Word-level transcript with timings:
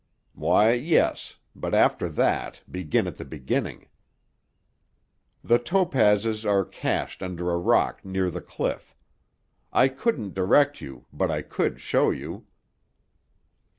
"Why, 0.33 0.71
yes. 0.71 1.35
But 1.55 1.75
after 1.75 2.09
that, 2.09 2.61
begin 2.67 3.05
at 3.05 3.17
the 3.17 3.23
beginning." 3.23 3.87
"The 5.43 5.59
topazes 5.59 6.43
are 6.43 6.65
cached 6.65 7.21
under 7.21 7.51
a 7.51 7.57
rock 7.59 8.03
near 8.03 8.31
the 8.31 8.41
cliff. 8.41 8.95
I 9.71 9.89
couldn't 9.89 10.33
direct 10.33 10.81
you, 10.81 11.05
but 11.13 11.29
I 11.29 11.43
could 11.43 11.79
show 11.79 12.09
you." 12.09 12.47